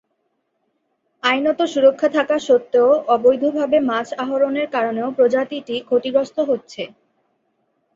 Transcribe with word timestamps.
আইনত 1.23 1.59
সুরক্ষা 1.73 2.09
থাকা 2.17 2.37
সত্ত্বেও 2.47 2.89
অবৈধভাবে 3.07 3.77
মাছ 3.89 4.07
আহরণের 4.23 4.67
কারণেও 4.75 5.07
প্রজাতিটি 5.17 5.75
ক্ষতিগ্রস্ত 5.87 6.37
হচ্ছে। 6.49 6.83